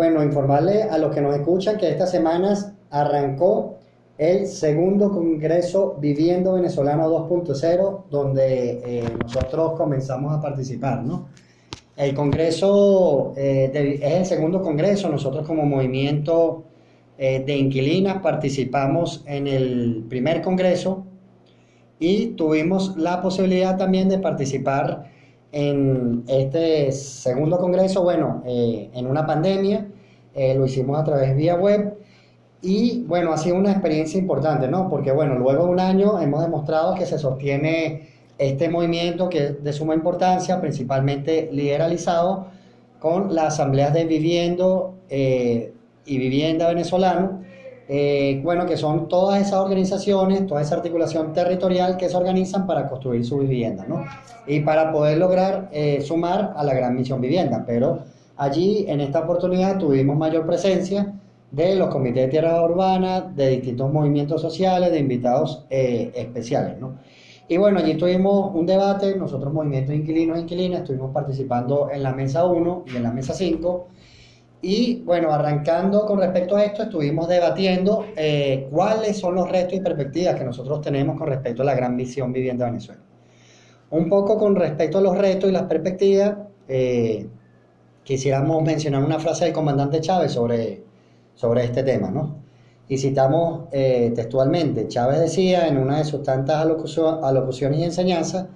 Bueno, 0.00 0.24
informarle 0.24 0.84
a 0.84 0.96
los 0.96 1.14
que 1.14 1.20
nos 1.20 1.36
escuchan 1.36 1.76
que 1.76 1.90
estas 1.90 2.10
semanas 2.10 2.72
arrancó 2.88 3.76
el 4.16 4.46
segundo 4.46 5.10
Congreso 5.10 5.98
Viviendo 6.00 6.54
Venezolano 6.54 7.06
2.0, 7.28 8.04
donde 8.08 8.80
eh, 8.82 9.04
nosotros 9.22 9.74
comenzamos 9.76 10.32
a 10.32 10.40
participar, 10.40 11.02
¿no? 11.04 11.28
El 11.98 12.14
Congreso 12.14 13.34
eh, 13.36 13.98
es 14.00 14.20
el 14.20 14.24
segundo 14.24 14.62
Congreso, 14.62 15.10
nosotros 15.10 15.46
como 15.46 15.66
movimiento 15.66 16.64
eh, 17.18 17.44
de 17.44 17.58
inquilinas 17.58 18.22
participamos 18.22 19.22
en 19.26 19.46
el 19.46 20.06
primer 20.08 20.40
Congreso 20.40 21.04
y 21.98 22.28
tuvimos 22.28 22.96
la 22.96 23.20
posibilidad 23.20 23.76
también 23.76 24.08
de 24.08 24.18
participar 24.18 25.10
en 25.52 26.24
este 26.28 26.92
segundo 26.92 27.58
congreso, 27.58 28.02
bueno, 28.02 28.42
en 28.46 29.06
una 29.06 29.26
pandemia, 29.26 29.89
eh, 30.34 30.54
lo 30.54 30.66
hicimos 30.66 30.98
a 30.98 31.04
través 31.04 31.36
vía 31.36 31.56
web 31.56 31.94
y 32.62 33.04
bueno, 33.06 33.32
ha 33.32 33.38
sido 33.38 33.56
una 33.56 33.72
experiencia 33.72 34.18
importante, 34.18 34.68
¿no? 34.68 34.88
Porque 34.88 35.12
bueno, 35.12 35.38
luego 35.38 35.64
de 35.64 35.70
un 35.70 35.80
año 35.80 36.20
hemos 36.20 36.42
demostrado 36.42 36.94
que 36.94 37.06
se 37.06 37.18
sostiene 37.18 38.08
este 38.38 38.68
movimiento 38.68 39.28
que 39.28 39.38
es 39.38 39.64
de 39.64 39.72
suma 39.72 39.94
importancia, 39.94 40.60
principalmente 40.60 41.48
liberalizado 41.52 42.48
con 42.98 43.34
las 43.34 43.54
asambleas 43.54 43.94
de 43.94 44.04
viviendo 44.04 44.94
eh, 45.08 45.72
y 46.04 46.18
vivienda 46.18 46.68
venezolano, 46.68 47.40
eh, 47.88 48.40
bueno, 48.44 48.66
que 48.66 48.76
son 48.76 49.08
todas 49.08 49.40
esas 49.40 49.54
organizaciones, 49.54 50.46
toda 50.46 50.62
esa 50.62 50.76
articulación 50.76 51.32
territorial 51.32 51.96
que 51.96 52.08
se 52.08 52.16
organizan 52.16 52.66
para 52.66 52.88
construir 52.88 53.24
su 53.24 53.38
vivienda, 53.38 53.84
¿no? 53.88 54.04
Y 54.46 54.60
para 54.60 54.92
poder 54.92 55.18
lograr 55.18 55.68
eh, 55.72 56.00
sumar 56.00 56.52
a 56.56 56.62
la 56.62 56.72
gran 56.74 56.94
misión 56.94 57.20
vivienda. 57.20 57.64
Pero 57.66 58.04
allí, 58.40 58.86
en 58.88 59.00
esta 59.00 59.20
oportunidad, 59.20 59.78
tuvimos 59.78 60.16
mayor 60.16 60.46
presencia 60.46 61.12
de 61.50 61.76
los 61.76 61.88
comités 61.90 62.24
de 62.24 62.28
tierra 62.28 62.64
urbana, 62.64 63.20
de 63.20 63.48
distintos 63.48 63.92
movimientos 63.92 64.40
sociales, 64.40 64.90
de 64.90 64.98
invitados 64.98 65.66
eh, 65.68 66.10
especiales, 66.14 66.80
¿no? 66.80 66.98
Y 67.48 67.56
bueno, 67.56 67.80
allí 67.80 67.94
tuvimos 67.96 68.54
un 68.54 68.64
debate, 68.64 69.16
nosotros 69.16 69.52
movimientos 69.52 69.94
inquilinos 69.94 70.38
e 70.38 70.42
inquilinas, 70.42 70.80
estuvimos 70.80 71.12
participando 71.12 71.90
en 71.92 72.02
la 72.02 72.12
mesa 72.12 72.46
1 72.46 72.84
y 72.92 72.96
en 72.96 73.02
la 73.02 73.10
mesa 73.10 73.34
5, 73.34 73.88
y 74.62 75.02
bueno, 75.04 75.32
arrancando 75.32 76.06
con 76.06 76.20
respecto 76.20 76.56
a 76.56 76.64
esto, 76.64 76.84
estuvimos 76.84 77.28
debatiendo 77.28 78.06
eh, 78.16 78.68
cuáles 78.70 79.18
son 79.18 79.34
los 79.34 79.50
retos 79.50 79.74
y 79.74 79.80
perspectivas 79.80 80.36
que 80.36 80.44
nosotros 80.44 80.80
tenemos 80.80 81.18
con 81.18 81.26
respecto 81.26 81.62
a 81.62 81.64
la 81.66 81.74
gran 81.74 81.96
visión 81.96 82.32
vivienda 82.32 82.64
de 82.66 82.70
Venezuela. 82.70 83.00
Un 83.90 84.08
poco 84.08 84.38
con 84.38 84.54
respecto 84.54 84.98
a 84.98 85.00
los 85.00 85.18
retos 85.18 85.50
y 85.50 85.52
las 85.52 85.64
perspectivas, 85.64 86.36
eh, 86.68 87.26
quisiéramos 88.04 88.62
mencionar 88.62 89.04
una 89.04 89.18
frase 89.18 89.44
del 89.44 89.54
comandante 89.54 90.00
Chávez 90.00 90.32
sobre, 90.32 90.82
sobre 91.34 91.64
este 91.64 91.82
tema, 91.82 92.10
¿no? 92.10 92.36
Y 92.88 92.98
citamos 92.98 93.68
eh, 93.70 94.12
textualmente, 94.14 94.88
Chávez 94.88 95.20
decía 95.20 95.68
en 95.68 95.78
una 95.78 95.98
de 95.98 96.04
sus 96.04 96.22
tantas 96.24 96.56
alocuciones 96.56 97.78
y 97.78 97.84
enseñanzas, 97.84 98.46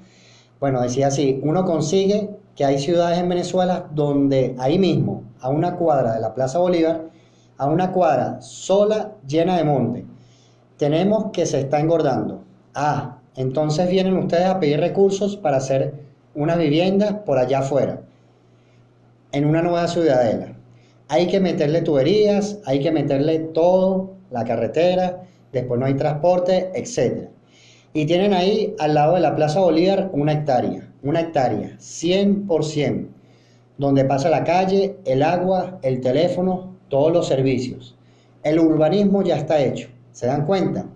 bueno, 0.59 0.83
decía 0.83 1.07
así, 1.07 1.41
uno 1.45 1.65
consigue 1.65 2.31
que 2.57 2.65
hay 2.65 2.79
ciudades 2.79 3.19
en 3.19 3.29
Venezuela 3.29 3.87
donde 3.93 4.57
ahí 4.59 4.79
mismo, 4.79 5.23
a 5.41 5.51
una 5.51 5.77
cuadra 5.77 6.15
de 6.15 6.21
la 6.21 6.35
Plaza 6.35 6.59
Bolívar, 6.59 7.03
a 7.59 7.67
una 7.67 7.93
cuadra 7.93 8.41
sola 8.41 9.13
llena 9.27 9.57
de 9.57 9.65
monte, 9.65 10.07
tenemos 10.77 11.27
que 11.33 11.47
se 11.47 11.61
está 11.61 11.79
engordando. 11.79 12.43
Ah, 12.75 13.19
entonces 13.37 13.89
vienen 13.89 14.17
ustedes 14.17 14.47
a 14.47 14.59
pedir 14.59 14.81
recursos 14.81 15.37
para 15.37 15.59
hacer 15.59 15.95
una 16.35 16.57
vivienda 16.57 17.25
por 17.25 17.39
allá 17.39 17.61
afuera, 17.61 18.01
en 19.35 19.45
una 19.45 19.61
nueva 19.61 19.87
ciudadela. 19.89 20.57
Hay 21.09 21.27
que 21.27 21.41
meterle 21.41 21.83
tuberías, 21.83 22.61
hay 22.65 22.81
que 22.81 22.91
meterle 22.91 23.39
todo, 23.41 24.15
la 24.31 24.45
carretera, 24.45 25.25
después 25.53 25.79
no 25.79 25.85
hay 25.85 25.95
transporte, 25.95 26.71
etc. 26.75 27.29
Y 27.93 28.07
tienen 28.07 28.33
ahí 28.33 28.75
al 28.79 28.95
lado 28.95 29.15
de 29.15 29.21
la 29.21 29.37
Plaza 29.37 29.61
Bolívar 29.61 30.09
una 30.15 30.33
hectárea 30.33 30.95
una 31.05 31.21
hectárea, 31.21 31.77
100%, 31.79 33.09
donde 33.77 34.05
pasa 34.07 34.31
la 34.31 34.43
calle, 34.43 34.97
el 35.05 35.23
agua, 35.23 35.79
el 35.83 36.01
teléfono, 36.01 36.75
todos 36.89 37.13
los 37.13 37.29
servicios. 37.29 37.97
El 38.43 38.59
urbanismo 38.59 39.23
ya 39.23 39.37
está 39.37 39.63
hecho, 39.63 39.89
¿se 40.13 40.27
dan 40.27 40.47
cuenta? 40.47 40.87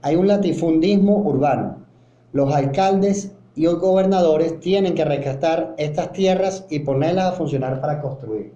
Hay 0.00 0.16
un 0.16 0.28
latifundismo 0.28 1.18
urbano. 1.18 1.84
Los 2.32 2.52
alcaldes 2.54 3.32
y 3.60 3.64
los 3.64 3.78
gobernadores 3.78 4.58
tienen 4.58 4.94
que 4.94 5.04
rescatar 5.04 5.74
estas 5.76 6.12
tierras 6.12 6.64
y 6.70 6.78
ponerlas 6.78 7.26
a 7.26 7.32
funcionar 7.32 7.78
para 7.78 8.00
construir. 8.00 8.54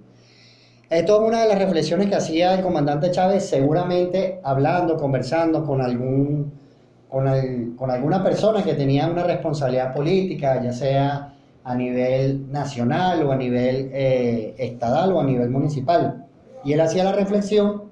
Esto 0.88 1.20
es 1.20 1.28
una 1.28 1.42
de 1.42 1.48
las 1.50 1.58
reflexiones 1.58 2.08
que 2.08 2.14
hacía 2.14 2.54
el 2.54 2.62
comandante 2.62 3.10
Chávez, 3.10 3.44
seguramente 3.44 4.40
hablando, 4.42 4.96
conversando 4.96 5.62
con 5.66 5.82
algún 5.82 6.54
con, 7.10 7.90
alguna 7.90 8.24
persona 8.24 8.62
que 8.62 8.72
tenía 8.72 9.06
una 9.06 9.24
responsabilidad 9.24 9.92
política, 9.92 10.62
ya 10.62 10.72
sea 10.72 11.34
a 11.64 11.74
nivel 11.74 12.50
nacional 12.50 13.24
o 13.24 13.32
a 13.32 13.36
nivel 13.36 13.90
eh, 13.92 14.54
estatal 14.56 15.12
o 15.12 15.20
a 15.20 15.24
nivel 15.24 15.50
municipal. 15.50 16.24
Y 16.64 16.72
él 16.72 16.80
hacía 16.80 17.04
la 17.04 17.12
reflexión 17.12 17.90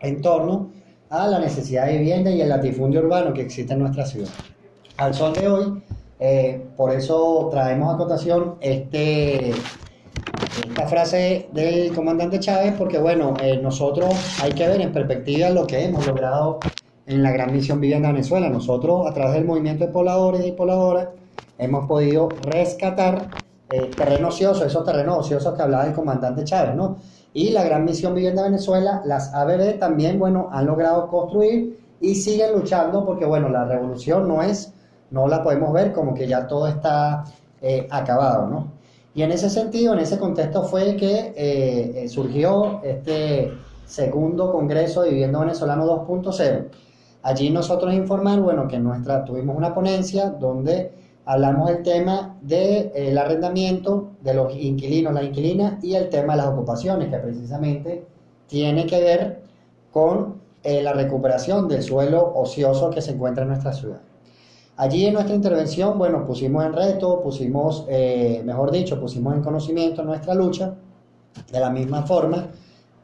en 0.00 0.22
torno 0.22 0.70
a 1.10 1.28
la 1.28 1.38
necesidad 1.38 1.84
de 1.84 1.98
vivienda 1.98 2.30
y 2.30 2.40
el 2.40 2.48
latifundio 2.48 3.00
urbano 3.00 3.34
que 3.34 3.42
existe 3.42 3.74
en 3.74 3.80
nuestra 3.80 4.06
ciudad. 4.06 4.30
Al 4.96 5.12
sol 5.12 5.34
de 5.34 5.46
hoy, 5.46 5.82
eh, 6.18 6.66
por 6.76 6.92
eso 6.92 7.48
traemos 7.50 7.94
a 7.94 7.98
cotación 7.98 8.56
este, 8.60 9.50
esta 9.50 10.86
frase 10.88 11.48
del 11.52 11.94
comandante 11.94 12.40
Chávez, 12.40 12.74
porque 12.78 12.98
bueno, 12.98 13.34
eh, 13.42 13.58
nosotros 13.62 14.14
hay 14.42 14.52
que 14.52 14.66
ver 14.66 14.80
en 14.80 14.92
perspectiva 14.92 15.50
lo 15.50 15.66
que 15.66 15.84
hemos 15.84 16.06
logrado 16.06 16.58
en 17.06 17.22
la 17.22 17.30
gran 17.30 17.52
misión 17.52 17.80
Vivienda 17.80 18.12
Venezuela. 18.12 18.48
Nosotros, 18.48 19.06
a 19.08 19.14
través 19.14 19.34
del 19.34 19.44
movimiento 19.44 19.86
de 19.86 19.92
pobladores 19.92 20.46
y 20.46 20.52
pobladoras, 20.52 21.08
hemos 21.58 21.86
podido 21.86 22.28
rescatar 22.42 23.28
eh, 23.70 23.90
terrenos 23.96 24.34
ociosos, 24.34 24.66
esos 24.66 24.84
terrenos 24.84 25.18
ociosos 25.18 25.54
que 25.54 25.62
hablaba 25.62 25.86
el 25.86 25.92
comandante 25.92 26.44
Chávez, 26.44 26.74
¿no? 26.74 26.96
Y 27.32 27.50
la 27.50 27.64
gran 27.64 27.84
misión 27.84 28.14
Vivienda 28.14 28.42
Venezuela, 28.42 29.02
las 29.04 29.34
ABB 29.34 29.78
también, 29.78 30.18
bueno, 30.18 30.48
han 30.50 30.66
logrado 30.66 31.08
construir 31.08 31.78
y 32.00 32.14
siguen 32.14 32.52
luchando 32.52 33.04
porque, 33.04 33.26
bueno, 33.26 33.48
la 33.48 33.64
revolución 33.64 34.26
no 34.26 34.42
es, 34.42 34.72
no 35.10 35.28
la 35.28 35.42
podemos 35.42 35.72
ver 35.72 35.92
como 35.92 36.14
que 36.14 36.26
ya 36.26 36.46
todo 36.46 36.66
está 36.66 37.24
eh, 37.62 37.86
acabado, 37.90 38.48
¿no? 38.48 38.72
Y 39.14 39.22
en 39.22 39.32
ese 39.32 39.48
sentido, 39.48 39.94
en 39.94 40.00
ese 40.00 40.18
contexto 40.18 40.64
fue 40.64 40.96
que 40.96 41.32
eh, 41.36 42.08
surgió 42.08 42.82
este 42.84 43.52
segundo 43.86 44.52
Congreso 44.52 45.02
de 45.02 45.10
Vivienda 45.10 45.40
Venezolano 45.40 45.86
2.0 45.86 46.66
Allí 47.26 47.50
nosotros 47.50 47.92
informar, 47.92 48.40
bueno, 48.40 48.68
que 48.68 48.78
nuestra, 48.78 49.24
tuvimos 49.24 49.56
una 49.56 49.74
ponencia 49.74 50.30
donde 50.30 50.92
hablamos 51.24 51.68
del 51.68 51.82
tema 51.82 52.36
del 52.40 52.92
de, 52.92 53.18
arrendamiento 53.18 54.10
de 54.22 54.32
los 54.32 54.54
inquilinos, 54.54 55.12
las 55.12 55.24
inquilinas 55.24 55.82
y 55.82 55.96
el 55.96 56.08
tema 56.08 56.34
de 56.34 56.42
las 56.42 56.46
ocupaciones, 56.46 57.08
que 57.10 57.18
precisamente 57.18 58.04
tiene 58.46 58.86
que 58.86 59.00
ver 59.00 59.40
con 59.90 60.36
eh, 60.62 60.80
la 60.84 60.92
recuperación 60.92 61.66
del 61.66 61.82
suelo 61.82 62.32
ocioso 62.36 62.90
que 62.90 63.02
se 63.02 63.10
encuentra 63.10 63.42
en 63.42 63.48
nuestra 63.48 63.72
ciudad. 63.72 63.98
Allí 64.78 65.06
en 65.06 65.14
nuestra 65.14 65.34
intervención, 65.34 65.98
bueno, 65.98 66.26
pusimos 66.26 66.64
en 66.64 66.74
reto, 66.74 67.22
pusimos, 67.22 67.86
eh, 67.88 68.42
mejor 68.44 68.70
dicho, 68.70 69.00
pusimos 69.00 69.34
en 69.34 69.42
conocimiento 69.42 70.04
nuestra 70.04 70.34
lucha, 70.34 70.74
de 71.50 71.60
la 71.60 71.70
misma 71.70 72.02
forma 72.02 72.48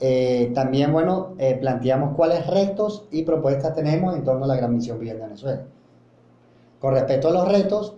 eh, 0.00 0.50
también, 0.54 0.92
bueno, 0.92 1.34
eh, 1.38 1.56
planteamos 1.60 2.14
cuáles 2.16 2.46
retos 2.46 3.04
y 3.10 3.22
propuestas 3.22 3.74
tenemos 3.74 4.14
en 4.16 4.24
torno 4.24 4.44
a 4.44 4.48
la 4.48 4.56
gran 4.56 4.74
misión 4.74 4.98
Vivienda 4.98 5.26
Venezuela. 5.26 5.62
Con 6.80 6.94
respecto 6.94 7.28
a 7.28 7.32
los 7.32 7.48
retos, 7.48 7.94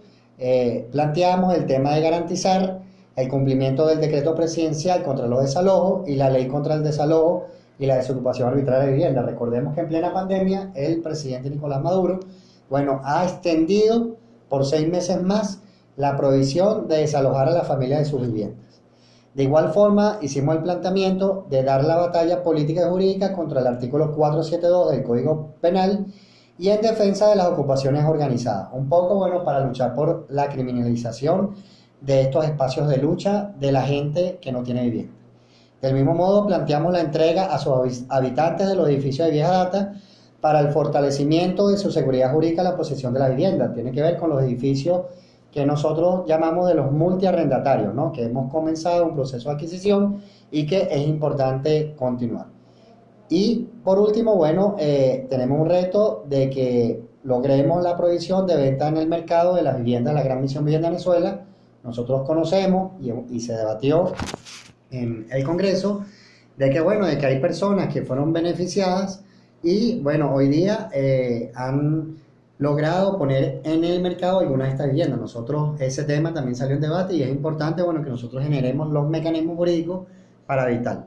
planteamos 0.93 1.55
el 1.55 1.65
tema 1.65 1.95
de 1.95 2.03
garantizar 2.03 2.81
el 3.17 3.29
cumplimiento 3.29 3.87
del 3.87 4.01
decreto 4.01 4.35
presidencial 4.35 5.03
contra 5.03 5.27
los 5.27 5.41
desalojos 5.41 6.07
y 6.09 6.17
la 6.17 6.29
ley 6.29 6.47
contra 6.47 6.75
el 6.75 6.83
desalojo 6.83 7.47
y 7.79 7.87
la 7.87 7.97
desocupación 7.97 8.49
arbitraria 8.49 8.85
de 8.87 8.93
vivienda. 8.93 9.23
Recordemos 9.23 9.75
que 9.75 9.81
en 9.81 9.89
plena 9.89 10.13
pandemia 10.13 10.73
el 10.75 11.01
presidente 11.01 11.49
Nicolás 11.49 11.83
Maduro, 11.83 12.21
bueno, 12.71 13.01
ha 13.05 13.25
extendido 13.25 14.17
por 14.49 14.65
seis 14.65 14.89
meses 14.89 15.23
más 15.23 15.61
la 15.97 16.17
prohibición 16.17 16.89
de 16.89 16.99
desalojar 16.99 17.49
a 17.49 17.53
la 17.53 17.65
familia 17.65 17.99
de 17.99 18.05
sus 18.05 18.21
viviendas. 18.23 18.83
De 19.35 19.43
igual 19.43 19.73
forma, 19.73 20.19
hicimos 20.23 20.57
el 20.57 20.63
planteamiento 20.63 21.47
de 21.51 21.65
dar 21.65 21.85
la 21.85 21.97
batalla 21.97 22.43
política 22.43 22.83
y 22.87 22.91
jurídica 22.91 23.33
contra 23.33 23.61
el 23.61 23.67
artículo 23.67 24.13
472 24.13 24.93
del 24.93 25.03
Código 25.03 25.55
Penal 25.61 26.07
y 26.57 26.69
en 26.69 26.81
defensa 26.81 27.29
de 27.29 27.37
las 27.37 27.49
ocupaciones 27.49 28.05
organizadas. 28.05 28.69
Un 28.73 28.89
poco, 28.89 29.17
bueno, 29.17 29.43
para 29.43 29.67
luchar 29.67 29.93
por 29.93 30.27
la 30.29 30.49
criminalización 30.49 31.57
de 32.01 32.23
estos 32.23 32.45
espacios 32.45 32.89
de 32.89 32.99
lucha 32.99 33.53
de 33.59 33.73
la 33.73 33.83
gente 33.83 34.39
que 34.41 34.53
no 34.53 34.63
tiene 34.63 34.85
vivienda. 34.85 35.15
Del 35.83 35.95
mismo 35.95 36.15
modo, 36.15 36.47
planteamos 36.47 36.93
la 36.93 37.01
entrega 37.01 37.47
a 37.47 37.59
sus 37.59 38.05
habitantes 38.09 38.69
de 38.69 38.77
los 38.77 38.89
edificios 38.89 39.27
de 39.27 39.33
vieja 39.33 39.51
data 39.51 39.95
para 40.45 40.61
el 40.61 40.69
fortalecimiento 40.69 41.69
de 41.69 41.79
su 41.79 41.91
seguridad 41.91 42.31
jurídica 42.31 42.63
la 42.63 42.77
posesión 42.77 43.15
de 43.15 43.19
la 43.19 43.31
vivienda. 43.31 43.73
Tiene 43.73 43.93
que 43.93 44.03
ver 44.03 44.19
con 44.19 44.29
los 44.29 44.43
edificios 44.43 45.07
que 45.51 45.65
nosotros 45.65 46.27
llamamos 46.27 46.69
de 46.69 46.75
los 46.75 46.93
multiarrendatarios, 46.93 47.95
¿no? 47.95 48.13
que 48.13 48.25
hemos 48.25 48.53
comenzado 48.53 49.07
un 49.07 49.15
proceso 49.15 49.49
de 49.49 49.55
adquisición 49.55 50.21
y 50.51 50.67
que 50.67 50.87
es 50.91 51.09
importante 51.09 51.95
continuar. 51.97 52.49
Y 53.31 53.71
por 53.83 53.99
último, 53.99 54.37
bueno, 54.37 54.77
eh, 54.79 55.27
tenemos 55.31 55.59
un 55.59 55.67
reto 55.67 56.27
de 56.29 56.51
que 56.51 57.01
logremos 57.23 57.83
la 57.83 57.97
prohibición 57.97 58.47
de 58.47 58.57
venta 58.57 58.89
en 58.89 58.99
el 58.99 59.09
mercado 59.09 59.55
de 59.55 59.63
las 59.63 59.79
viviendas 59.79 60.13
la 60.13 60.23
Gran 60.23 60.43
Misión 60.43 60.67
Vivienda 60.67 60.91
Venezuela. 60.91 61.47
Nosotros 61.83 62.21
conocemos 62.27 62.93
y, 63.01 63.35
y 63.35 63.41
se 63.41 63.55
debatió 63.55 64.13
en 64.91 65.27
el 65.31 65.43
Congreso 65.43 66.05
de 66.59 66.69
que, 66.69 66.83
bueno, 66.83 67.07
de 67.07 67.17
que 67.17 67.25
hay 67.25 67.41
personas 67.41 67.91
que 67.91 68.03
fueron 68.03 68.31
beneficiadas 68.35 69.25
y, 69.65 69.99
bueno, 70.01 70.33
hoy 70.35 70.49
día 70.49 70.91
eh, 70.93 71.51
han 71.55 72.17
logrado 72.59 73.19
poner 73.19 73.61
en 73.65 73.83
el 73.83 74.01
mercado 74.03 74.41
algunas 74.41 74.69
de 74.69 74.73
estas 74.73 74.87
viviendas. 74.89 75.19
Nosotros, 75.19 75.81
ese 75.81 76.05
tema 76.05 76.33
también 76.33 76.55
salió 76.55 76.77
en 76.77 76.83
debate 76.83 77.15
y 77.15 77.23
es 77.23 77.31
importante, 77.31 77.83
bueno, 77.83 78.03
que 78.03 78.11
nosotros 78.11 78.43
generemos 78.43 78.93
los 78.93 79.09
mecanismos 79.09 79.57
jurídicos 79.57 80.07
para 80.47 80.71
evitarlo. 80.71 81.07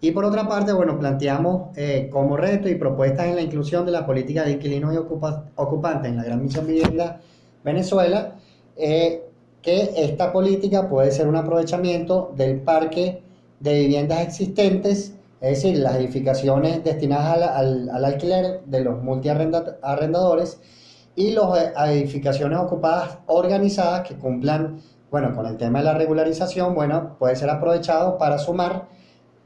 Y 0.00 0.12
por 0.12 0.24
otra 0.24 0.48
parte, 0.48 0.72
bueno, 0.72 0.98
planteamos 0.98 1.76
eh, 1.76 2.08
como 2.10 2.36
reto 2.36 2.68
y 2.68 2.76
propuestas 2.76 3.26
en 3.26 3.34
la 3.34 3.42
inclusión 3.42 3.84
de 3.84 3.92
la 3.92 4.06
política 4.06 4.44
de 4.44 4.52
inquilinos 4.52 4.94
y 4.94 4.96
ocupantes 4.96 6.10
en 6.10 6.16
la 6.16 6.24
Gran 6.24 6.42
Misión 6.42 6.66
Vivienda 6.66 7.20
Venezuela, 7.62 8.36
eh, 8.76 9.22
que 9.60 9.90
esta 9.96 10.32
política 10.32 10.88
puede 10.88 11.10
ser 11.10 11.28
un 11.28 11.36
aprovechamiento 11.36 12.32
del 12.34 12.60
parque 12.60 13.22
de 13.58 13.80
viviendas 13.80 14.20
existentes, 14.20 15.14
es 15.40 15.62
decir, 15.62 15.78
las 15.78 15.96
edificaciones 15.96 16.84
destinadas 16.84 17.50
al, 17.50 17.88
al, 17.88 18.04
alquiler 18.04 18.62
de 18.66 18.80
los 18.80 19.02
multiarrendadores 19.02 20.60
y 21.16 21.32
las 21.32 21.58
eh, 21.58 21.72
edificaciones 21.94 22.58
ocupadas 22.58 23.18
organizadas 23.26 24.06
que 24.06 24.16
cumplan, 24.16 24.80
bueno, 25.10 25.34
con 25.34 25.46
el 25.46 25.56
tema 25.56 25.78
de 25.78 25.86
la 25.86 25.94
regularización, 25.94 26.74
bueno, 26.74 27.16
puede 27.18 27.36
ser 27.36 27.48
aprovechado 27.48 28.18
para 28.18 28.38
sumar 28.38 28.88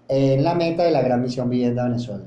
en 0.08 0.42
la 0.42 0.54
meta 0.54 0.82
de 0.82 0.90
la 0.90 1.00
Gran 1.00 1.22
Misión 1.22 1.48
Vivienda 1.48 1.84
Venezuela. 1.84 2.24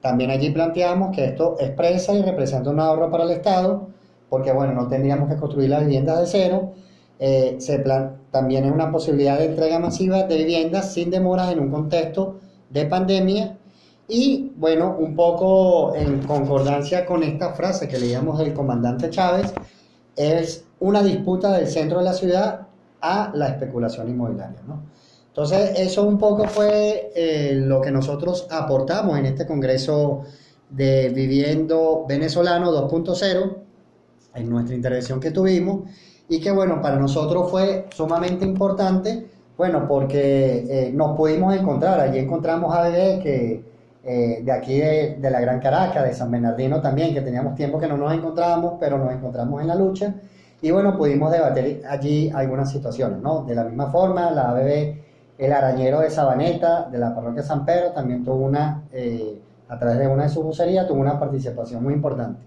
También 0.00 0.30
allí 0.30 0.50
planteamos 0.50 1.14
que 1.16 1.24
esto 1.24 1.56
expresa 1.58 2.12
y 2.12 2.22
representa 2.22 2.70
un 2.70 2.78
ahorro 2.78 3.10
para 3.10 3.24
el 3.24 3.30
Estado, 3.30 3.88
porque 4.28 4.52
bueno, 4.52 4.74
no 4.74 4.86
tendríamos 4.86 5.28
que 5.28 5.36
construir 5.36 5.70
las 5.70 5.80
viviendas 5.80 6.20
de 6.20 6.26
cero. 6.26 6.72
Eh, 7.18 7.56
se 7.58 7.82
también 8.30 8.64
es 8.66 8.70
una 8.70 8.92
posibilidad 8.92 9.38
de 9.38 9.46
entrega 9.46 9.78
masiva 9.78 10.24
de 10.24 10.36
viviendas 10.36 10.92
sin 10.92 11.10
demoras 11.10 11.50
en 11.50 11.58
un 11.58 11.70
contexto 11.70 12.38
de 12.70 12.86
pandemia. 12.86 13.56
Y 14.08 14.52
bueno, 14.56 14.96
un 14.98 15.14
poco 15.14 15.94
en 15.94 16.22
concordancia 16.22 17.04
con 17.04 17.22
esta 17.22 17.52
frase 17.52 17.88
que 17.88 17.98
leíamos 17.98 18.38
del 18.38 18.54
comandante 18.54 19.10
Chávez, 19.10 19.52
es 20.16 20.64
una 20.80 21.02
disputa 21.02 21.52
del 21.52 21.68
centro 21.68 21.98
de 21.98 22.04
la 22.04 22.14
ciudad 22.14 22.66
a 23.00 23.30
la 23.34 23.48
especulación 23.48 24.08
inmobiliaria. 24.08 24.60
¿no? 24.66 24.82
Entonces, 25.28 25.78
eso 25.78 26.04
un 26.04 26.18
poco 26.18 26.48
fue 26.48 27.12
eh, 27.14 27.54
lo 27.54 27.80
que 27.80 27.90
nosotros 27.90 28.46
aportamos 28.50 29.18
en 29.18 29.26
este 29.26 29.46
Congreso 29.46 30.22
de 30.70 31.10
Viviendo 31.10 32.04
Venezolano 32.08 32.72
2.0, 32.72 33.56
en 34.34 34.50
nuestra 34.50 34.74
intervención 34.74 35.20
que 35.20 35.30
tuvimos, 35.30 35.88
y 36.28 36.40
que 36.40 36.50
bueno, 36.50 36.82
para 36.82 36.98
nosotros 36.98 37.50
fue 37.50 37.86
sumamente 37.94 38.44
importante, 38.44 39.30
bueno, 39.58 39.86
porque 39.86 40.64
eh, 40.70 40.92
nos 40.94 41.14
pudimos 41.16 41.54
encontrar, 41.54 42.00
allí 42.00 42.18
encontramos 42.18 42.74
a 42.74 42.84
Bebé 42.84 43.20
que 43.22 43.64
eh, 44.04 44.40
de 44.42 44.52
aquí 44.52 44.78
de, 44.78 45.16
de, 45.20 45.30
la 45.30 45.40
Gran 45.40 45.60
Caracas, 45.60 46.04
de 46.04 46.14
San 46.14 46.30
Bernardino 46.30 46.80
también, 46.80 47.12
que 47.12 47.20
teníamos 47.20 47.54
tiempo 47.54 47.78
que 47.78 47.88
no 47.88 47.98
nos 47.98 48.14
encontrábamos, 48.14 48.74
pero 48.80 48.96
nos 48.96 49.12
encontramos 49.12 49.60
en 49.60 49.68
la 49.68 49.74
lucha, 49.74 50.14
y 50.62 50.70
bueno, 50.70 50.96
pudimos 50.96 51.30
debatir 51.30 51.82
allí 51.86 52.30
algunas 52.34 52.70
situaciones, 52.70 53.20
¿no? 53.20 53.44
De 53.44 53.54
la 53.54 53.64
misma 53.64 53.88
forma, 53.88 54.30
la 54.30 54.48
ABB 54.50 55.08
el 55.38 55.52
arañero 55.52 56.00
de 56.00 56.10
Sabaneta, 56.10 56.88
de 56.90 56.98
la 56.98 57.14
parroquia 57.14 57.42
San 57.44 57.64
Pedro, 57.64 57.92
también 57.92 58.24
tuvo 58.24 58.44
una, 58.44 58.82
eh, 58.92 59.40
a 59.68 59.78
través 59.78 59.98
de 59.98 60.08
una 60.08 60.24
de 60.24 60.28
sus 60.28 60.42
bucerías, 60.42 60.86
tuvo 60.88 61.00
una 61.00 61.18
participación 61.18 61.82
muy 61.82 61.94
importante. 61.94 62.40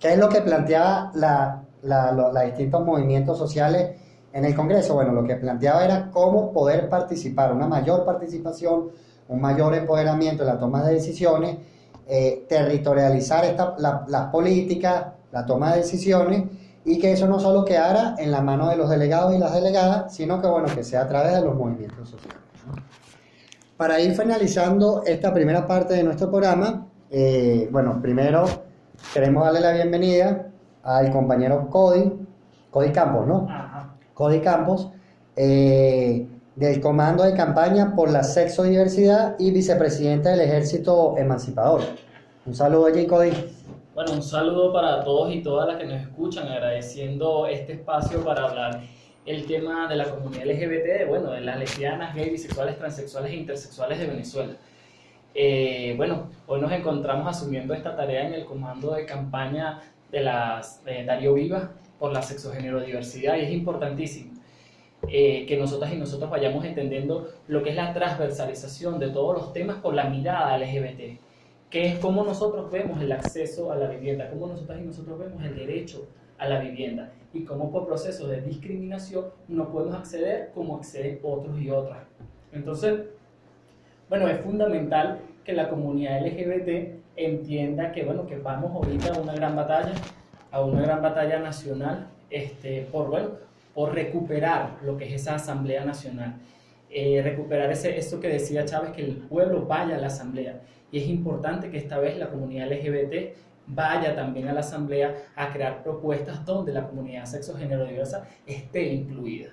¿Qué 0.00 0.14
es 0.14 0.18
lo 0.18 0.30
que 0.30 0.40
planteaba 0.40 1.12
la, 1.14 1.62
los 1.82 2.44
distintos 2.44 2.84
movimientos 2.84 3.36
sociales 3.36 3.90
en 4.32 4.44
el 4.44 4.54
Congreso? 4.54 4.94
Bueno, 4.94 5.12
lo 5.12 5.24
que 5.24 5.36
planteaba 5.36 5.84
era 5.84 6.10
cómo 6.10 6.52
poder 6.52 6.88
participar, 6.88 7.52
una 7.52 7.66
mayor 7.66 8.04
participación, 8.04 8.90
un 9.28 9.40
mayor 9.40 9.74
empoderamiento 9.74 10.42
en 10.42 10.48
la 10.48 10.58
toma 10.58 10.84
de 10.84 10.94
decisiones, 10.94 11.58
eh, 12.06 12.46
territorializar 12.48 13.44
esta, 13.44 13.74
las 13.78 14.30
políticas, 14.30 15.06
la 15.30 15.44
toma 15.44 15.72
de 15.72 15.78
decisiones 15.78 16.44
y 16.84 16.98
que 16.98 17.12
eso 17.12 17.26
no 17.26 17.38
solo 17.38 17.64
quedara 17.64 18.14
en 18.18 18.30
la 18.30 18.40
mano 18.40 18.68
de 18.68 18.76
los 18.76 18.88
delegados 18.88 19.34
y 19.34 19.38
las 19.38 19.52
delegadas, 19.52 20.14
sino 20.14 20.40
que 20.40 20.46
bueno, 20.46 20.68
que 20.74 20.82
sea 20.82 21.02
a 21.02 21.08
través 21.08 21.34
de 21.34 21.42
los 21.42 21.54
movimientos 21.54 22.08
sociales. 22.08 22.40
Para 23.76 24.00
ir 24.00 24.16
finalizando 24.16 25.02
esta 25.04 25.32
primera 25.32 25.66
parte 25.66 25.94
de 25.94 26.02
nuestro 26.02 26.30
programa, 26.30 26.86
eh, 27.10 27.68
bueno, 27.70 28.00
primero 28.00 28.44
queremos 29.12 29.44
darle 29.44 29.60
la 29.60 29.72
bienvenida 29.72 30.46
al 30.82 31.12
compañero 31.12 31.68
Cody, 31.68 32.10
Cody 32.70 32.90
Campos, 32.90 33.26
¿no? 33.26 33.46
Cody 34.18 34.40
Campos, 34.40 34.88
eh, 35.36 36.26
del 36.56 36.80
Comando 36.80 37.22
de 37.22 37.34
Campaña 37.34 37.94
por 37.94 38.10
la 38.10 38.24
Sexo 38.24 38.64
Diversidad 38.64 39.36
y 39.38 39.52
vicepresidente 39.52 40.30
del 40.30 40.40
Ejército 40.40 41.16
Emancipador. 41.16 41.82
Un 42.44 42.52
saludo 42.52 42.86
allí, 42.86 43.06
Cody. 43.06 43.30
Bueno, 43.94 44.14
un 44.14 44.22
saludo 44.24 44.72
para 44.72 45.04
todos 45.04 45.32
y 45.32 45.40
todas 45.40 45.68
las 45.68 45.76
que 45.76 45.86
nos 45.86 46.00
escuchan, 46.00 46.48
agradeciendo 46.48 47.46
este 47.46 47.74
espacio 47.74 48.24
para 48.24 48.48
hablar 48.48 48.80
el 49.24 49.46
tema 49.46 49.86
de 49.86 49.94
la 49.94 50.10
comunidad 50.10 50.46
LGBT, 50.46 51.08
bueno, 51.08 51.30
de 51.30 51.42
las 51.42 51.56
lesbianas, 51.56 52.12
gays, 52.16 52.32
bisexuales, 52.32 52.76
transexuales 52.76 53.30
e 53.30 53.36
intersexuales 53.36 54.00
de 54.00 54.06
Venezuela. 54.08 54.54
Eh, 55.32 55.94
bueno, 55.96 56.28
hoy 56.48 56.60
nos 56.60 56.72
encontramos 56.72 57.28
asumiendo 57.28 57.72
esta 57.72 57.94
tarea 57.94 58.26
en 58.26 58.34
el 58.34 58.44
comando 58.46 58.94
de 58.94 59.06
campaña 59.06 59.80
de, 60.10 60.22
las, 60.22 60.84
de 60.84 61.04
Darío 61.04 61.34
Viva 61.34 61.70
por 61.98 62.12
la 62.12 62.20
diversidad 62.20 63.36
y 63.36 63.40
es 63.40 63.50
importantísimo 63.50 64.32
eh, 65.08 65.46
que 65.46 65.56
nosotras 65.56 65.92
y 65.92 65.96
nosotros 65.96 66.30
vayamos 66.30 66.64
entendiendo 66.64 67.28
lo 67.46 67.62
que 67.62 67.70
es 67.70 67.76
la 67.76 67.92
transversalización 67.92 68.98
de 68.98 69.10
todos 69.10 69.34
los 69.36 69.52
temas 69.52 69.76
con 69.76 69.96
la 69.96 70.04
mirada 70.04 70.56
LGBT 70.58 71.20
que 71.70 71.86
es 71.86 71.98
cómo 71.98 72.24
nosotros 72.24 72.70
vemos 72.70 73.00
el 73.02 73.12
acceso 73.12 73.70
a 73.70 73.76
la 73.76 73.88
vivienda, 73.88 74.30
cómo 74.30 74.46
nosotros 74.46 74.78
y 74.80 74.84
nosotros 74.84 75.18
vemos 75.18 75.42
el 75.44 75.54
derecho 75.54 76.08
a 76.38 76.48
la 76.48 76.60
vivienda 76.60 77.12
y 77.34 77.44
cómo 77.44 77.70
por 77.70 77.86
procesos 77.86 78.30
de 78.30 78.40
discriminación 78.40 79.26
no 79.48 79.70
podemos 79.70 79.96
acceder 79.96 80.50
como 80.54 80.76
acceden 80.76 81.20
otros 81.22 81.60
y 81.60 81.70
otras. 81.70 81.98
Entonces, 82.52 83.00
bueno, 84.08 84.28
es 84.28 84.40
fundamental 84.40 85.20
que 85.44 85.52
la 85.52 85.68
comunidad 85.68 86.26
LGBT 86.26 87.00
entienda 87.16 87.92
que, 87.92 88.04
bueno, 88.04 88.26
que 88.26 88.38
vamos 88.38 88.72
ahorita 88.72 89.12
a 89.12 89.20
una 89.20 89.34
gran 89.34 89.54
batalla, 89.54 89.92
a 90.50 90.62
una 90.62 90.82
gran 90.82 91.02
batalla 91.02 91.38
nacional, 91.38 92.08
este, 92.30 92.88
por, 92.90 93.08
bueno, 93.08 93.30
por 93.74 93.94
recuperar 93.94 94.78
lo 94.82 94.96
que 94.96 95.06
es 95.06 95.14
esa 95.22 95.34
Asamblea 95.34 95.84
Nacional. 95.84 96.36
Eh, 96.90 97.20
recuperar 97.22 97.70
ese, 97.70 97.98
eso 97.98 98.18
que 98.18 98.28
decía 98.28 98.64
Chávez, 98.64 98.92
que 98.92 99.04
el 99.04 99.16
pueblo 99.16 99.66
vaya 99.66 99.96
a 99.96 99.98
la 99.98 100.06
Asamblea 100.06 100.60
y 100.90 100.98
es 100.98 101.08
importante 101.08 101.70
que 101.70 101.78
esta 101.78 101.98
vez 101.98 102.16
la 102.18 102.30
comunidad 102.30 102.70
LGBT 102.70 103.36
vaya 103.66 104.14
también 104.14 104.48
a 104.48 104.52
la 104.54 104.60
asamblea 104.60 105.14
a 105.36 105.52
crear 105.52 105.82
propuestas 105.82 106.44
donde 106.46 106.72
la 106.72 106.86
comunidad 106.86 107.26
sexo 107.26 107.54
género 107.54 107.84
diversa 107.84 108.26
esté 108.46 108.94
incluida. 108.94 109.50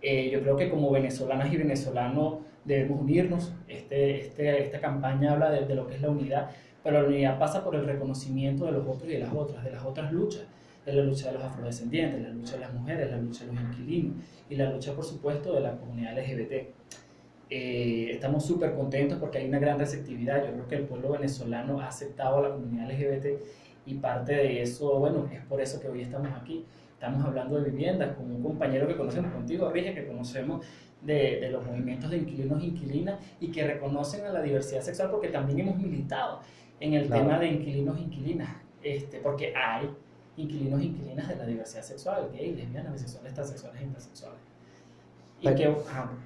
Eh, 0.00 0.30
yo 0.30 0.40
creo 0.40 0.56
que 0.56 0.70
como 0.70 0.90
venezolanas 0.90 1.52
y 1.52 1.56
venezolanos 1.56 2.38
debemos 2.64 3.00
unirnos. 3.00 3.52
Este, 3.66 4.20
este, 4.20 4.62
esta 4.62 4.80
campaña 4.80 5.32
habla 5.32 5.50
de, 5.50 5.74
lo 5.74 5.88
que 5.88 5.96
es 5.96 6.00
la 6.00 6.10
unidad, 6.10 6.50
pero 6.82 7.02
la 7.02 7.08
unidad 7.08 7.38
pasa 7.38 7.62
por 7.62 7.74
el 7.74 7.86
reconocimiento 7.86 8.66
de 8.66 8.72
los 8.72 8.86
otros 8.86 9.04
y 9.08 9.12
de 9.12 9.20
las 9.20 9.32
otras, 9.32 9.64
de 9.64 9.70
las 9.70 9.84
otras 9.84 10.12
luchas, 10.12 10.42
de 10.84 10.92
la 10.92 11.02
lucha 11.02 11.28
de 11.28 11.34
los 11.34 11.44
afrodescendientes, 11.44 12.20
la 12.20 12.30
lucha 12.30 12.54
de 12.54 12.60
las 12.60 12.74
mujeres, 12.74 13.10
la 13.10 13.18
lucha 13.18 13.44
de 13.44 13.52
los 13.52 13.62
inquilinos 13.62 14.16
y 14.50 14.56
la 14.56 14.70
lucha, 14.70 14.92
por 14.94 15.04
supuesto, 15.04 15.54
de 15.54 15.60
la 15.60 15.76
comunidad 15.76 16.18
LGBT. 16.18 16.52
Eh, 17.50 18.10
estamos 18.12 18.44
súper 18.44 18.74
contentos 18.74 19.18
porque 19.18 19.38
hay 19.38 19.48
una 19.48 19.58
gran 19.58 19.78
receptividad. 19.78 20.44
Yo 20.44 20.52
creo 20.52 20.68
que 20.68 20.74
el 20.76 20.84
pueblo 20.84 21.10
venezolano 21.10 21.80
ha 21.80 21.88
aceptado 21.88 22.38
a 22.38 22.48
la 22.48 22.54
comunidad 22.54 22.90
LGBT 22.90 23.26
y 23.86 23.94
parte 23.94 24.32
de 24.32 24.62
eso, 24.62 24.98
bueno, 24.98 25.28
es 25.32 25.44
por 25.44 25.60
eso 25.60 25.80
que 25.80 25.88
hoy 25.88 26.02
estamos 26.02 26.28
aquí. 26.40 26.64
Estamos 26.94 27.24
hablando 27.24 27.60
de 27.60 27.70
viviendas 27.70 28.16
con 28.16 28.30
un 28.30 28.42
compañero 28.42 28.86
que 28.86 28.96
conocemos 28.96 29.32
contigo, 29.32 29.70
Rige, 29.70 29.92
que 29.92 30.06
conocemos 30.06 30.64
de, 31.00 31.40
de, 31.40 31.50
los 31.50 31.66
movimientos 31.66 32.10
de 32.10 32.18
inquilinos 32.18 32.62
e 32.62 32.66
inquilinas 32.66 33.20
y 33.40 33.50
que 33.50 33.66
reconocen 33.66 34.24
a 34.24 34.32
la 34.32 34.40
diversidad 34.40 34.82
sexual 34.82 35.10
porque 35.10 35.28
también 35.28 35.60
hemos 35.60 35.78
militado 35.78 36.40
en 36.82 36.94
el 36.94 37.08
tema 37.08 37.38
de 37.38 37.46
inquilinos 37.46 37.96
e 37.96 38.02
inquilinas, 38.02 38.48
este, 38.82 39.18
porque 39.18 39.54
hay 39.54 39.88
inquilinos 40.36 40.80
e 40.80 40.84
inquilinas 40.86 41.28
de 41.28 41.36
la 41.36 41.46
diversidad 41.46 41.82
sexual, 41.82 42.28
gay, 42.34 42.52
lesbianas, 42.56 42.92
bisexuales, 42.92 43.34
transexuales 43.34 43.82
intersexuales. 43.82 44.38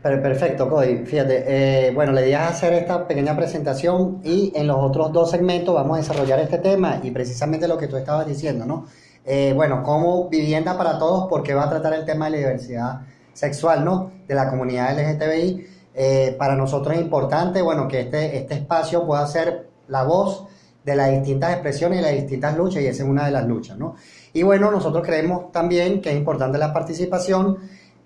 Perfecto, 0.03 0.69
Cody. 0.69 1.05
Fíjate, 1.05 1.45
eh, 1.89 1.93
bueno, 1.95 2.13
le 2.13 2.23
di 2.23 2.33
a 2.33 2.49
hacer 2.49 2.73
esta 2.73 3.07
pequeña 3.07 3.37
presentación 3.37 4.21
y 4.25 4.53
en 4.55 4.67
los 4.67 4.77
otros 4.79 5.13
dos 5.13 5.31
segmentos 5.31 5.75
vamos 5.75 5.99
a 5.99 6.01
desarrollar 6.01 6.39
este 6.41 6.59
tema 6.59 7.01
y 7.03 7.11
precisamente 7.11 7.69
lo 7.69 7.79
que 7.79 7.89
tú 7.89 7.97
estabas 7.97 8.27
diciendo, 8.27 8.65
¿no? 8.67 8.87
Eh, 9.25 9.53
bueno, 9.55 9.83
como 9.83 10.29
vivienda 10.29 10.77
para 10.79 10.99
todos, 10.99 11.29
porque 11.29 11.55
va 11.55 11.65
a 11.65 11.71
tratar 11.71 11.95
el 11.95 12.05
tema 12.05 12.27
de 12.27 12.33
la 12.33 12.37
diversidad 12.39 13.01
sexual, 13.33 13.85
¿no? 13.85 14.11
De 14.27 14.35
la 14.35 14.49
comunidad 14.51 14.99
LGTBI. 14.99 15.67
Eh, 15.95 16.37
para 16.39 16.55
nosotros 16.57 16.95
es 16.95 17.01
importante, 17.01 17.63
bueno, 17.63 17.89
que 17.89 18.01
este, 18.01 18.37
este 18.37 18.55
espacio 18.55 19.07
pueda 19.07 19.27
ser 19.27 19.66
la 19.89 20.05
voz 20.05 20.47
de 20.85 20.95
las 20.95 21.11
distintas 21.11 21.53
expresiones 21.53 21.99
y 21.99 22.03
las 22.03 22.13
distintas 22.13 22.57
luchas, 22.57 22.83
y 22.83 22.87
esa 22.87 23.03
es 23.03 23.09
una 23.09 23.27
de 23.27 23.33
las 23.33 23.47
luchas, 23.47 23.77
¿no? 23.77 23.97
Y 24.33 24.43
bueno, 24.43 24.71
nosotros 24.71 25.05
creemos 25.05 25.51
también 25.51 26.01
que 26.01 26.11
es 26.11 26.17
importante 26.17 26.59
la 26.59 26.73
participación. 26.73 27.59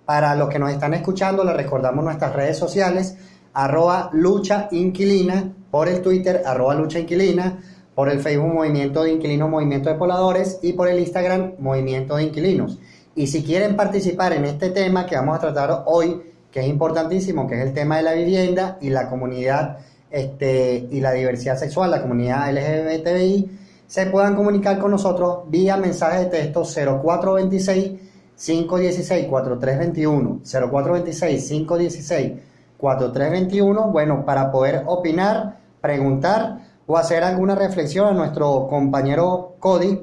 Para 0.07 0.35
los 0.35 0.49
que 0.49 0.59
nos 0.59 0.73
están 0.73 0.95
escuchando, 0.95 1.45
les 1.45 1.57
recordamos 1.57 2.05
nuestras 2.05 2.33
redes 2.33 2.57
sociales, 2.57 3.17
arroba 3.53 4.11
lucha 4.13 4.69
inquilina, 4.73 5.53
por 5.71 5.89
el 5.89 6.03
Twitter, 6.03 6.43
arroba 6.45 6.75
lucha 6.75 6.99
inquilina, 6.99 7.59
por 7.95 8.09
el 8.09 8.21
Facebook 8.21 8.55
Movimiento 8.55 9.03
de 9.03 9.13
Inquilinos, 9.13 9.51
Movimiento 9.51 9.91
de 9.91 9.97
Pobladores 9.97 10.59
y 10.63 10.73
por 10.73 10.89
el 10.89 10.99
Instagram 10.99 11.53
Movimiento 11.59 12.17
de 12.17 12.25
Inquilinos. 12.25 12.79
Y 13.15 13.27
si 13.27 13.43
quieren 13.45 13.77
participar 13.77 14.33
en 14.33 14.47
este 14.47 14.71
tema 14.71 15.07
que 15.07 15.17
vamos 15.17 15.37
a 15.37 15.41
tratar 15.41 15.83
hoy, 15.87 16.23
que 16.51 16.61
es 16.61 16.67
importantísimo, 16.67 17.47
que 17.47 17.57
es 17.57 17.67
el 17.67 17.75
tema 17.75 17.99
de 17.99 18.03
la 18.03 18.13
vivienda 18.13 18.79
y 18.81 18.91
la 18.91 19.09
comunidad 19.09 19.79
este, 20.11 20.89
y 20.91 21.01
la 21.01 21.13
diversidad 21.13 21.57
sexual, 21.57 21.91
la 21.91 22.03
comunidad 22.03 22.53
LGBTI, 22.53 23.59
se 23.87 24.07
puedan 24.07 24.37
comunicar 24.37 24.79
con 24.79 24.91
nosotros 24.93 25.41
vía 25.49 25.77
mensaje 25.77 26.21
de 26.21 26.27
texto 26.27 26.63
0426 26.65 27.93
516 28.37 29.27
4321 29.27 30.41
0426 30.45 31.49
516 31.49 32.33
4321, 32.81 33.89
bueno, 33.93 34.25
para 34.25 34.51
poder 34.51 34.85
opinar, 34.87 35.59
preguntar 35.81 36.61
o 36.87 36.97
hacer 36.97 37.23
alguna 37.23 37.55
reflexión 37.55 38.07
a 38.07 38.13
nuestro 38.13 38.67
compañero 38.69 39.57
Cody, 39.59 40.01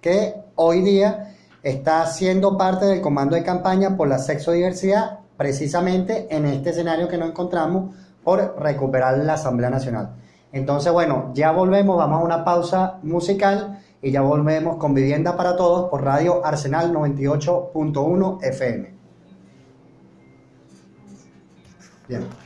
que 0.00 0.34
hoy 0.56 0.82
día 0.82 1.34
está 1.62 2.06
siendo 2.06 2.56
parte 2.56 2.86
del 2.86 3.00
comando 3.00 3.36
de 3.36 3.42
campaña 3.42 3.96
por 3.96 4.08
la 4.08 4.18
sexodiversidad, 4.18 5.20
precisamente 5.36 6.26
en 6.30 6.46
este 6.46 6.70
escenario 6.70 7.08
que 7.08 7.18
nos 7.18 7.30
encontramos 7.30 7.94
por 8.26 8.56
recuperar 8.58 9.18
la 9.18 9.34
Asamblea 9.34 9.70
Nacional. 9.70 10.16
Entonces, 10.50 10.92
bueno, 10.92 11.30
ya 11.32 11.52
volvemos, 11.52 11.96
vamos 11.96 12.20
a 12.20 12.24
una 12.24 12.44
pausa 12.44 12.98
musical 13.04 13.78
y 14.02 14.10
ya 14.10 14.20
volvemos 14.20 14.78
con 14.78 14.94
Vivienda 14.94 15.36
para 15.36 15.54
Todos 15.54 15.88
por 15.88 16.02
Radio 16.02 16.44
Arsenal 16.44 16.92
98.1 16.92 18.42
FM. 18.42 18.94
Bien. 22.08 22.45